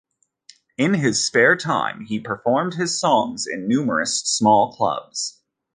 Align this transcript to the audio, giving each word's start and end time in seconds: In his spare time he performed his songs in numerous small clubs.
In 0.79 0.95
his 0.95 1.23
spare 1.23 1.55
time 1.55 2.07
he 2.07 2.19
performed 2.19 2.73
his 2.73 2.99
songs 2.99 3.45
in 3.45 3.67
numerous 3.67 4.21
small 4.21 4.73
clubs. 4.73 5.41